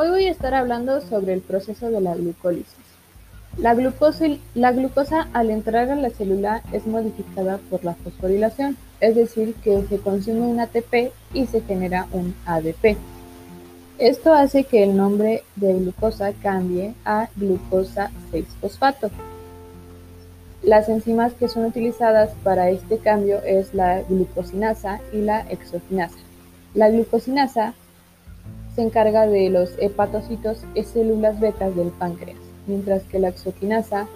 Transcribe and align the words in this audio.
Hoy 0.00 0.10
voy 0.10 0.26
a 0.26 0.30
estar 0.30 0.54
hablando 0.54 1.00
sobre 1.00 1.32
el 1.32 1.40
proceso 1.40 1.90
de 1.90 2.00
la 2.00 2.14
glucólisis. 2.14 2.72
La 3.56 3.74
glucosa, 3.74 5.26
al 5.32 5.50
entrar 5.50 5.90
a 5.90 5.96
la 5.96 6.10
célula 6.10 6.62
es 6.72 6.86
modificada 6.86 7.58
por 7.68 7.84
la 7.84 7.94
fosforilación, 7.94 8.76
es 9.00 9.16
decir, 9.16 9.56
que 9.56 9.82
se 9.88 9.98
consume 9.98 10.42
un 10.42 10.60
ATP 10.60 11.10
y 11.34 11.46
se 11.46 11.62
genera 11.62 12.06
un 12.12 12.32
ADP. 12.46 12.96
Esto 13.98 14.34
hace 14.34 14.62
que 14.62 14.84
el 14.84 14.96
nombre 14.96 15.42
de 15.56 15.74
glucosa 15.74 16.32
cambie 16.32 16.94
a 17.04 17.28
glucosa 17.34 18.12
6-fosfato. 18.30 19.10
Las 20.62 20.88
enzimas 20.88 21.32
que 21.32 21.48
son 21.48 21.64
utilizadas 21.64 22.30
para 22.44 22.70
este 22.70 22.98
cambio 22.98 23.42
es 23.42 23.74
la 23.74 24.02
glucosinasa 24.02 25.00
y 25.12 25.22
la 25.22 25.40
exogenasa. 25.50 26.18
La 26.74 26.88
glucosinasa 26.88 27.74
se 28.78 28.84
encarga 28.84 29.26
de 29.26 29.50
los 29.50 29.70
hepatocitos 29.80 30.58
y 30.76 30.84
células 30.84 31.40
betas 31.40 31.74
del 31.74 31.88
páncreas, 31.88 32.38
mientras 32.68 33.02
que 33.02 33.18
la 33.18 33.30
exoquinasa 33.30 34.06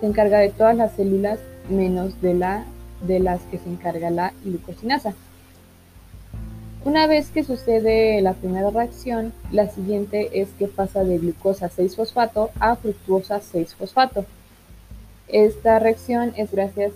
se 0.00 0.06
encarga 0.06 0.40
de 0.40 0.48
todas 0.48 0.74
las 0.74 0.90
células 0.96 1.38
menos 1.70 2.20
de, 2.20 2.34
la, 2.34 2.64
de 3.06 3.20
las 3.20 3.40
que 3.42 3.58
se 3.58 3.68
encarga 3.68 4.10
la 4.10 4.32
glucosinasa. 4.42 5.14
Una 6.84 7.06
vez 7.06 7.30
que 7.30 7.44
sucede 7.44 8.20
la 8.20 8.32
primera 8.32 8.70
reacción, 8.70 9.32
la 9.52 9.68
siguiente 9.68 10.40
es 10.40 10.48
que 10.58 10.66
pasa 10.66 11.04
de 11.04 11.18
glucosa 11.18 11.70
6-fosfato 11.70 12.50
a 12.58 12.74
fructuosa 12.74 13.40
6-fosfato. 13.40 14.24
Esta 15.28 15.78
reacción 15.78 16.32
es 16.36 16.50
gracias 16.50 16.90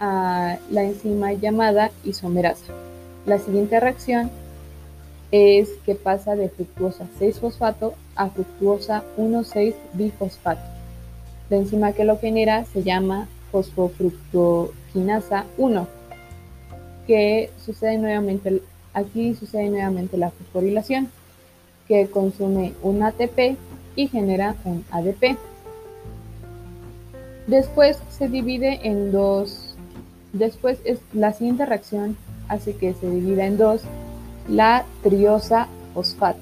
a 0.00 0.58
la 0.68 0.82
enzima 0.82 1.32
llamada 1.32 1.92
isomerasa. 2.02 2.72
La 3.24 3.38
siguiente 3.38 3.78
reacción 3.78 4.32
es 5.32 5.68
que 5.86 5.94
pasa 5.94 6.34
de 6.34 6.48
fructuosa 6.48 7.06
6-fosfato 7.18 7.94
a 8.16 8.28
fructuosa 8.30 9.04
1,6-bifosfato. 9.16 10.62
La 11.48 11.56
enzima 11.56 11.92
que 11.92 12.04
lo 12.04 12.18
genera 12.18 12.64
se 12.64 12.82
llama 12.82 13.28
fosfofructoquinasa 13.52 15.46
1, 15.56 15.86
que 17.06 17.50
sucede 17.64 17.98
nuevamente, 17.98 18.62
aquí 18.92 19.34
sucede 19.34 19.68
nuevamente 19.70 20.16
la 20.16 20.30
fosforilación, 20.30 21.08
que 21.86 22.08
consume 22.08 22.74
un 22.82 23.02
ATP 23.02 23.56
y 23.96 24.08
genera 24.08 24.54
un 24.64 24.84
ADP. 24.90 25.36
Después 27.46 27.98
se 28.10 28.28
divide 28.28 28.80
en 28.84 29.10
dos, 29.10 29.74
después 30.32 30.78
es, 30.84 31.00
la 31.12 31.32
siguiente 31.32 31.66
reacción 31.66 32.16
hace 32.48 32.76
que 32.76 32.94
se 32.94 33.10
divida 33.10 33.46
en 33.46 33.58
dos 33.58 33.82
la 34.48 34.84
triosa 35.02 35.68
fosfato, 35.94 36.40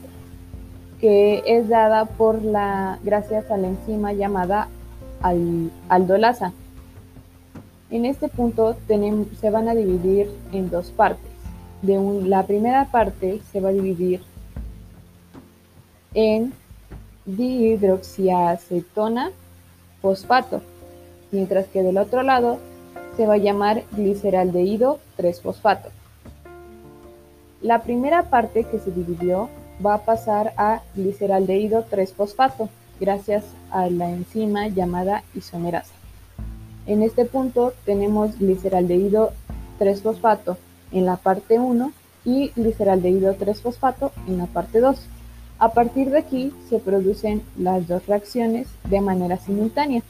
que 1.00 1.42
es 1.46 1.68
dada 1.68 2.04
por 2.04 2.42
la, 2.42 2.98
gracias 3.02 3.50
a 3.50 3.56
la 3.56 3.68
enzima 3.68 4.12
llamada 4.12 4.68
aldolasa. 5.88 6.52
En 7.91 8.04
este 8.04 8.28
punto 8.28 8.76
se 9.41 9.50
van 9.50 9.69
a 9.69 9.74
dividir 9.74 10.30
en 10.52 10.70
dos 10.70 10.91
partes. 10.91 11.30
La 11.82 12.44
primera 12.44 12.91
parte 12.91 13.41
se 13.52 13.60
va 13.60 13.70
a 13.70 13.72
dividir 13.72 14.22
en 16.14 16.52
dihidroxiacetona 17.24 19.30
fosfato, 20.02 20.60
mientras 21.30 21.66
que 21.66 21.82
del 21.82 21.98
otro 21.98 22.22
lado 22.22 22.58
se 23.16 23.26
va 23.26 23.34
a 23.34 23.38
llamar 23.38 23.82
gliceraldehído 23.92 24.98
3-fosfato. 25.16 25.91
La 27.60 27.82
primera 27.82 28.22
parte 28.30 28.62
que 28.64 28.78
se 28.78 28.92
dividió 28.92 29.48
va 29.84 29.94
a 29.94 30.04
pasar 30.04 30.52
a 30.56 30.82
gliceraldehído 30.94 31.84
3-fosfato, 31.90 32.68
gracias 33.00 33.44
a 33.72 33.91
la 33.91 34.10
enzima 34.10 34.69
llamada 34.69 35.24
isomerasa. 35.34 35.92
En 36.86 37.02
este 37.02 37.24
punto 37.24 37.72
tenemos 37.84 38.38
gliceraldehído 38.38 39.32
3-fosfato 39.80 40.56
en 40.92 41.04
la 41.04 41.16
parte 41.16 41.58
1 41.58 41.92
y 42.24 42.50
gliceraldehído 42.50 43.36
3-fosfato 43.36 44.12
en 44.28 44.38
la 44.38 44.47
parte 44.47 44.78
2. 44.78 44.97
A 45.58 45.70
partir 45.70 46.10
de 46.10 46.18
aquí 46.18 46.54
se 46.68 46.78
producen 46.78 47.42
las 47.58 47.88
dos 47.88 48.06
reacciones 48.06 48.68
de 48.88 49.00
manera 49.00 49.36
simultánea. 49.36 50.02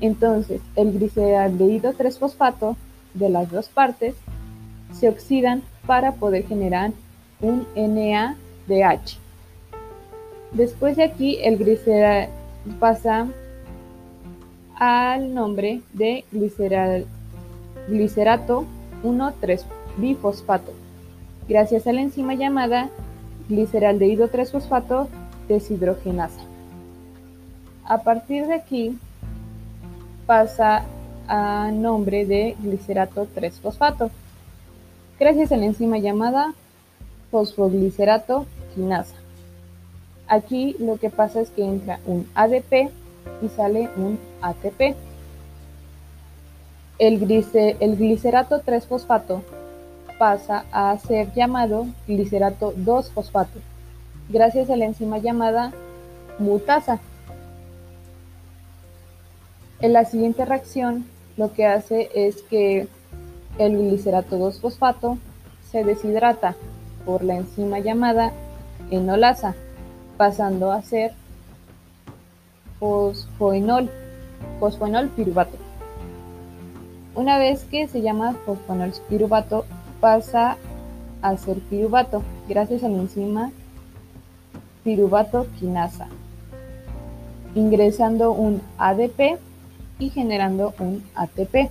Entonces, 0.00 0.60
el 0.76 0.92
gliceraldehído 0.92 1.92
3-fosfato 1.94 2.76
de 3.14 3.30
las 3.30 3.50
dos 3.50 3.68
partes 3.68 4.14
se 4.92 5.08
oxidan 5.08 5.62
para 5.86 6.12
poder 6.12 6.46
generar 6.46 6.92
un 7.40 7.66
NADH. 7.76 9.18
Después 10.52 10.96
de 10.96 11.04
aquí, 11.04 11.38
el 11.42 11.58
glicerato 11.58 12.32
pasa 12.80 13.26
al 14.74 15.34
nombre 15.34 15.80
de 15.92 16.24
glicerato 16.30 17.04
1,3-bifosfato, 19.02 20.72
gracias 21.48 21.86
a 21.86 21.92
la 21.92 22.02
enzima 22.02 22.34
llamada 22.34 22.88
gliceraldehído 23.48 24.30
3-fosfato 24.30 25.08
deshidrogenasa. 25.48 26.40
A 27.84 28.02
partir 28.02 28.46
de 28.46 28.54
aquí 28.54 28.98
pasa 30.26 30.84
a 31.26 31.70
nombre 31.72 32.26
de 32.26 32.54
glicerato 32.60 33.26
3-fosfato, 33.34 34.10
gracias 35.18 35.52
a 35.52 35.56
la 35.56 35.66
enzima 35.66 35.98
llamada 35.98 36.54
fosfoglicerato 37.30 38.46
quinasa. 38.74 39.14
Aquí 40.26 40.76
lo 40.78 40.98
que 40.98 41.10
pasa 41.10 41.40
es 41.40 41.50
que 41.50 41.64
entra 41.64 42.00
un 42.06 42.28
ADP 42.34 42.90
y 43.42 43.48
sale 43.48 43.88
un 43.96 44.18
ATP. 44.42 44.94
El, 46.98 47.18
glicerato 47.18 48.62
3-fosfato 48.62 49.42
pasa 50.18 50.64
a 50.72 50.98
ser 50.98 51.32
llamado 51.32 51.86
glicerato 52.08 52.74
2-fosfato, 52.74 53.60
gracias 54.28 54.68
a 54.68 54.76
la 54.76 54.86
enzima 54.86 55.18
llamada 55.18 55.72
mutasa. 56.38 56.98
En 59.80 59.92
la 59.92 60.04
siguiente 60.04 60.44
reacción 60.44 61.06
lo 61.36 61.52
que 61.52 61.66
hace 61.66 62.10
es 62.14 62.42
que 62.42 62.88
el 63.58 63.76
glicerato 63.76 64.38
2-fosfato 64.38 65.18
se 65.70 65.84
deshidrata 65.84 66.54
por 67.04 67.24
la 67.24 67.36
enzima 67.36 67.80
llamada 67.80 68.32
enolasa, 68.90 69.54
pasando 70.16 70.72
a 70.72 70.82
ser 70.82 71.12
fosfoenol, 72.78 73.90
fosfoenol 74.60 75.08
piruvato. 75.08 75.56
Una 77.14 77.38
vez 77.38 77.64
que 77.64 77.88
se 77.88 78.00
llama 78.00 78.34
fosfoenol 78.46 78.92
piruvato, 79.08 79.64
pasa 80.00 80.56
a 81.22 81.36
ser 81.36 81.58
piruvato 81.58 82.22
gracias 82.48 82.84
a 82.84 82.88
la 82.88 82.98
enzima 82.98 83.50
piruvato 84.84 85.46
quinasa, 85.58 86.08
ingresando 87.54 88.32
un 88.32 88.62
ADP 88.78 89.38
y 89.98 90.10
generando 90.10 90.74
un 90.78 91.02
ATP. 91.14 91.70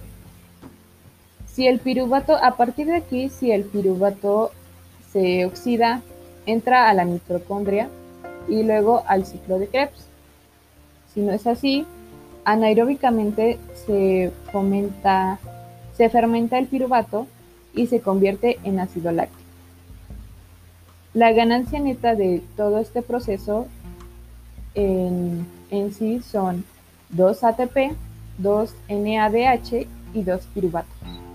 Si 1.57 1.65
el 1.65 1.79
piruvato, 1.79 2.35
a 2.35 2.55
partir 2.55 2.85
de 2.85 2.97
aquí, 2.97 3.29
si 3.29 3.51
el 3.51 3.63
piruvato 3.63 4.51
se 5.11 5.43
oxida, 5.43 6.03
entra 6.45 6.87
a 6.87 6.93
la 6.93 7.03
mitocondria 7.03 7.89
y 8.47 8.61
luego 8.61 9.01
al 9.07 9.25
ciclo 9.25 9.57
de 9.57 9.67
Krebs. 9.67 10.05
Si 11.11 11.21
no 11.21 11.31
es 11.31 11.47
así, 11.47 11.87
anaeróbicamente 12.45 13.57
se 13.87 14.31
se 15.95 16.09
fermenta 16.11 16.59
el 16.59 16.67
piruvato 16.67 17.25
y 17.73 17.87
se 17.87 18.01
convierte 18.01 18.59
en 18.63 18.79
ácido 18.79 19.11
láctico. 19.11 19.41
La 21.15 21.31
ganancia 21.31 21.79
neta 21.79 22.13
de 22.13 22.43
todo 22.55 22.77
este 22.77 23.01
proceso 23.01 23.65
en, 24.75 25.47
en 25.71 25.91
sí 25.91 26.21
son 26.21 26.65
2 27.09 27.43
ATP, 27.43 27.95
2 28.37 28.75
NADH 28.89 29.87
y 30.13 30.21
2 30.21 30.41
piruvatos. 30.53 31.26